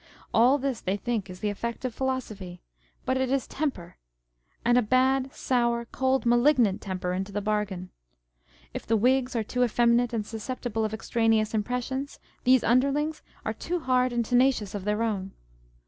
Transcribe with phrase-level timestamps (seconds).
[0.33, 2.63] All this they think is the effect of philosophy;
[3.05, 3.97] but it is temper,
[4.65, 7.91] and a bad, sour, cold, malignant temper into the bargain.
[8.73, 13.79] If the Whigs are too effeminate and susceptible of extraneous impressions, these underlings are too
[13.81, 15.33] hard and tenacious of their own.